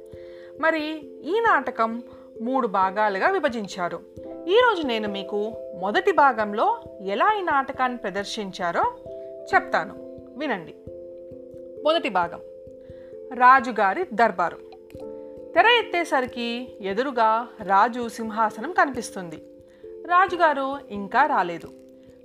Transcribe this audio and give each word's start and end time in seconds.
మరి 0.61 0.98
ఈ 1.29 1.41
నాటకం 1.41 2.03
మూడు 2.42 2.67
భాగాలుగా 2.67 3.29
విభజించారు. 3.29 4.01
ఈరోజు 4.48 4.87
నేను 4.87 5.09
మీకు 5.09 5.53
మొదటి 5.81 6.12
భాగంలో 6.12 6.83
ఎలా 7.01 7.33
ఈ 7.33 7.42
నాటకాన్ని 7.42 7.98
ప్రదర్శించారో 7.98 8.97
చెప్తాను. 9.55 9.95
వినండి. 10.37 10.75
మొదటి 11.83 12.09
భాగం. 12.09 12.41
రాజుగారి 13.34 14.05
దర్బారు. 14.12 14.56
తెర 15.55 15.67
ఎత్తేసరికి 15.67 16.77
ఎదురుగా 16.81 17.48
రాజు 17.62 18.09
సింహాసనం 18.09 18.72
కనిపిస్తుంది. 18.72 19.37
రాజుగారు 19.84 20.78
ఇంకా 20.91 21.27
రాలేదు. 21.27 21.67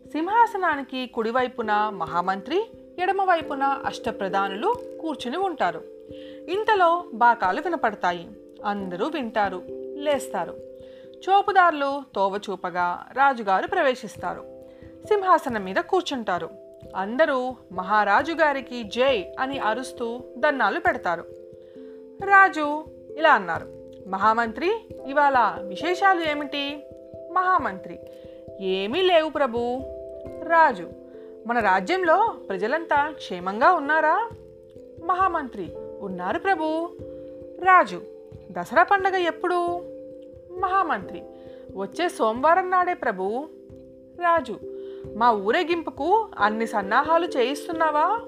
సింహాసనానికి 0.08 1.08
కుడివైపున 1.08 1.92
మహామంత్రి 1.94 2.66
ఎడమవైపున 3.00 3.64
అష్టప్రధానులు 3.64 4.76
కూర్చుని 5.02 5.38
ఉంటారు. 5.38 5.82
ఇంతలో 6.50 7.04
బాకాలు 7.14 7.62
వినపడతాయి. 7.62 8.28
అందరూ 8.66 9.08
వింటారు 9.08 9.62
లేస్తారు. 9.96 10.58
చోపుదారులు 11.06 12.02
తోవచూపగా 12.16 13.06
రాజుగారు 13.14 13.68
ప్రవేశిస్తారు. 13.68 14.46
సింహాసనం 15.08 15.64
మీద 15.64 15.76
కూర్చుంటారు. 15.76 16.50
అందరూ 16.96 17.56
మహారాజు 17.72 18.34
గారికి 18.34 18.84
జై 18.84 19.36
అని 19.40 19.60
అరుస్తూ 19.60 20.22
దన్నాలు 20.38 20.80
పెడతారు. 20.80 21.22
రాజు 22.26 22.86
ఇలా 23.18 23.32
అన్నారు 23.32 23.68
మహామంత్రి 24.08 24.72
ఇవాళ 25.08 25.62
విశేషాలు 25.62 26.22
ఏమిటి? 26.22 26.84
మహామంత్రి 27.34 28.00
ఏమీ 28.62 29.02
లేవు 29.02 29.30
ప్రభు. 29.30 29.58
రాజు 30.44 30.90
మన 31.48 31.60
రాజ్యంలో 31.60 32.36
ప్రజలంతా 32.50 33.12
క్షేమంగా 33.12 33.72
ఉన్నారా? 33.72 34.30
మహామంత్రి 35.06 35.74
ఉన్నారు 36.00 36.40
ప్రభు. 36.40 36.90
రాజు 37.66 38.02
దసరా 38.52 38.84
పండగ 38.84 39.16
ఎప్పుడు? 39.16 39.82
మహామంత్రి 40.60 41.24
వచ్చే 41.76 42.10
సోమవారం 42.10 42.70
నాడే 42.70 42.94
ప్రభు. 42.94 43.48
రాజు 44.22 44.79
మా 45.16 45.32
ఊరేగింపుకు 45.32 46.30
అన్ని 46.38 46.68
సన్నాహాలు 46.68 47.26
చేయిస్తున్నావా? 47.26 48.22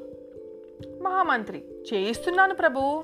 మహామంత్రి 1.01 1.63
చేయిస్తున్నాను 1.93 2.55
ప్రభు. 2.55 3.03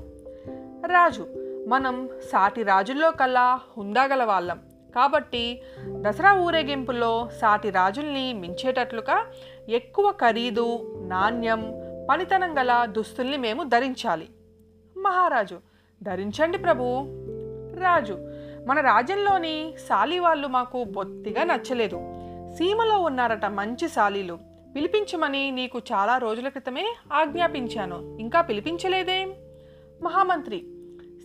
రాజు 0.88 1.28
మనం 1.68 2.10
సాటి 2.32 2.64
రాజుల్లో 2.64 3.12
కల్లా 3.12 3.60
హుందాగల 3.78 4.24
వాళ్ళం. 4.24 4.60
కాబట్టి 4.96 5.62
దసరా 5.88 6.34
ఊరేగింపులో 6.34 7.30
సాటి 7.42 7.70
రాజుల్ని 7.70 8.34
మించేటట్లుగా 8.34 9.32
ఎక్కువ 9.70 10.12
ఖరీదు 10.12 10.94
నాణ్యం 11.08 11.74
పనితనం 12.10 12.60
గల 12.60 12.86
దుస్తుల్ని 12.86 13.38
మేము 13.38 13.64
ధరించాలి. 13.64 14.30
మహారాజు 14.98 15.60
ధరించండి 16.04 16.58
ప్రభు. 16.58 16.84
రాజు 17.80 18.18
మన 18.68 18.80
రాజ్యంలోని 18.80 19.74
సాలి 19.90 20.20
వాళ్ళు 20.20 20.48
మాకు 20.48 20.84
బొత్తిగా 20.84 21.44
నచ్చలేదు. 21.44 22.17
సీమలో 22.58 23.00
ఉన్నారట 23.00 23.46
మంచి 23.46 23.90
సాలీలు. 23.90 24.40
పిలిపించమని 24.76 25.52
నీకు 25.52 25.80
చాలా 25.80 26.18
రోజుల 26.18 26.48
క్రితమే 26.48 26.96
ఆజ్ఞాపించాను. 27.14 28.18
ఇంకా 28.20 28.42
పిలిపించలేదేం? 28.42 29.34
మహామంత్రి 30.04 30.60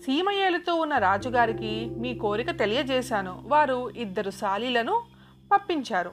సీమ 0.05 0.31
ఏలుతూ 0.31 0.75
ఉన్న 0.75 0.99
రాజుగారికి 0.99 1.91
మీ 1.91 2.15
కోరిక 2.15 2.51
తెలియజేశాను. 2.51 3.43
వారు 3.47 3.91
ఇద్దరు 3.91 4.31
సాలీలను 4.31 5.03
పంపించారు. 5.53 6.13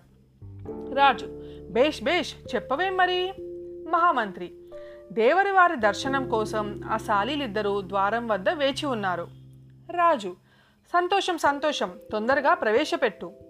రాజు 0.94 1.28
బేష్ 1.69 2.03
బేష్ 2.03 2.56
చెప్పవేం 2.56 2.97
మరి? 2.97 3.34
మహామంత్రి 3.90 4.53
దేవరి 5.12 5.51
వారి 5.51 5.75
దర్శనం 5.75 6.30
కోసం 6.30 6.81
ఆ 6.91 6.97
సాలీలిద్దరూ 6.97 7.81
ద్వారం 7.81 8.28
వద్ద 8.28 8.50
వేచి 8.50 8.86
ఉన్నారు. 8.86 9.28
రాజు 9.91 10.36
సంతోషం 10.94 11.38
సంతోషం 11.38 11.91
తొందరగా 12.12 12.53
ప్రవేశపెట్టు. 12.53 13.49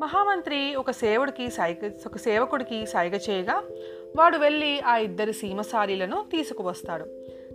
మహామంత్రి 0.00 0.74
ఒక 0.74 0.90
సేవుడికి 0.90 1.50
సైగ 1.50 1.90
ఒక 2.06 2.16
సేవకుడికి 2.16 2.86
సైగ 2.86 3.16
చేయగా 3.16 3.62
వాడు 4.16 4.36
వెళ్ళి 4.36 4.80
ఆ 4.80 4.96
ఇద్దరి 4.96 5.32
సీమశాలీలను 5.32 6.26
తీసుకువస్తాడు. 6.32 7.04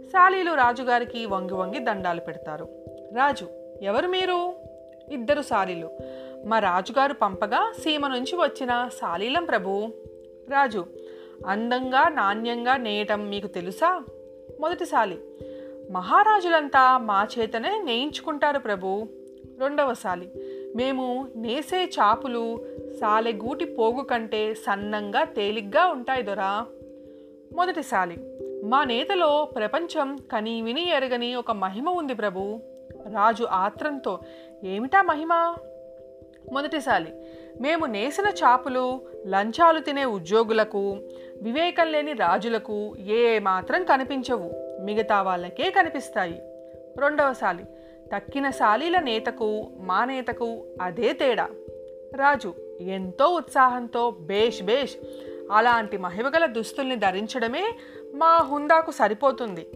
శాలీలు 0.03 0.53
రాజుగారికి 0.53 1.25
వంగి 1.25 1.53
వంగి 1.53 1.79
దండాలు 1.79 2.19
పెడతారు. 2.19 2.67
రాజు 3.15 3.47
ఎవరు 3.81 4.07
మీరు? 4.07 4.53
ఇద్దరు 5.11 5.41
శాలీలు 5.41 5.89
మా 6.45 6.59
రాజుగారు 6.59 7.13
పంపగా 7.13 7.73
సీమ 7.83 8.07
నుంచి 8.07 8.35
వచ్చిన 8.35 8.89
శాలీలం 8.93 9.45
ప్రభు. 9.45 9.87
రాజు 10.49 10.85
అందంగా 11.47 12.09
నాణ్యంగా 12.09 12.77
నేయటం 12.77 13.29
మీకు 13.29 13.47
తెలుసా? 13.47 14.03
మొదటిసాలి 14.59 15.19
మహారాజులంతా 15.91 16.97
మా 16.97 17.27
చేతనే 17.39 17.81
నేయించుకుంటారు 17.83 18.59
ప్రభు. 18.59 19.07
రెండవసాలి 19.59 20.54
మేము 20.75 21.27
నేసే 21.35 21.85
చాపులు 21.85 22.65
సాలెగూటి 23.01 23.65
పోగు 23.65 24.03
కంటే 24.03 24.53
సన్నంగా 24.53 25.23
తేలిగ్గా 25.23 25.87
ఉంటాయి 25.87 26.23
దొరా. 26.23 26.65
మొదటిసాలి 27.55 28.17
మా 28.63 28.83
నేతలో 28.83 29.49
ప్రపంచం 29.55 30.17
కనీవిని 30.31 30.89
ఎరగని 30.89 31.35
ఒక 31.35 31.51
మహిమ 31.51 31.89
ఉంది 31.89 32.13
ప్రభు. 32.13 32.59
రాజు 33.13 33.43
ఆత్రంతో 33.43 34.19
ఏమిటా 34.63 35.01
మహిమ? 35.01 35.55
మొదటిసారి 36.51 37.11
మేము 37.61 37.85
నేసిన 37.85 38.25
చాపులు 38.25 39.01
లంచాలు 39.27 39.79
తినే 39.79 40.05
ఉద్యోగులకు 40.05 40.97
వివేకం 41.41 41.91
లేని 41.91 42.13
రాజులకు 42.13 42.95
ఏ 42.97 43.39
మాత్రం 43.39 43.83
కనిపించవు. 43.83 44.79
మిగతా 44.81 45.21
వాళ్ళకే 45.21 45.71
కనిపిస్తాయి. 45.71 46.41
రెండవసారి 46.97 47.63
తక్కిన 48.13 48.49
సాలీల 48.49 48.99
నేతకు 48.99 49.67
మా 49.79 50.05
నేతకు 50.05 50.65
అదే 50.81 51.13
తేడా. 51.13 51.49
రాజు 52.15 52.53
ఎంతో 52.81 53.25
ఉత్సాహంతో 53.25 54.11
బేష్ 54.11 54.63
బేష్ 54.63 54.95
అలాంటి 55.51 55.97
మహిమగల 55.97 56.45
దుస్తుల్ని 56.45 56.95
ధరించడమే 56.95 57.63
మా 58.13 58.37
హుందాకు 58.37 58.91
సరిపోతుంది. 58.91 59.67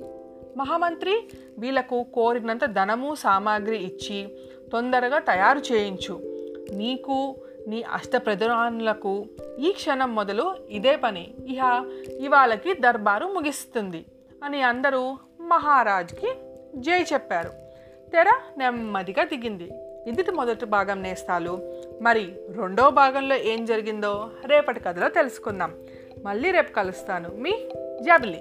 మహామంత్రి 0.58 1.30
వీళ్ళకు 1.58 2.04
కోరినంత 2.04 2.66
ధనము 2.66 3.16
సామాగ్రి 3.16 3.78
ఇచ్చి 3.78 4.28
తొందరగా 4.72 5.20
తయారు 5.20 5.74
చేయించు. 5.74 6.22
నీకు 6.72 7.36
నీ 7.68 7.82
అష్టప్రధానులకు 7.82 9.26
ఈ 9.60 9.72
క్షణం 9.72 10.16
మొదలు 10.16 10.56
ఇదే 10.70 10.96
పని. 10.96 11.34
ఇహ 11.48 11.62
ఇవాళకి 12.20 12.74
దర్బారు 12.74 13.26
ముగిస్తుంది 13.26 14.06
అని 14.44 14.62
అందరూ 14.62 15.18
మహారాజ్కి 15.42 16.34
జై 16.76 17.06
చెప్పారు. 17.14 17.69
తెర 18.14 18.32
నెమ్మదిగా 18.58 19.24
దిగింది. 19.24 19.72
ఇది 20.08 20.32
మొదటి 20.32 20.66
భాగం 20.66 21.04
నేస్తాలు. 21.04 21.60
మరి 22.02 22.32
రెండో 22.58 22.90
భాగంలో 22.90 23.36
ఏం 23.36 23.66
జరిగిందో 23.66 24.30
రేపటి 24.46 24.80
కథలో 24.80 25.10
తెలుసుకుందాం. 25.10 25.74
మళ్ళీ 26.24 26.52
రేపు 26.52 26.74
కలుస్తాను. 26.74 27.30
మీ 27.36 27.52
జాబిలీ 28.02 28.40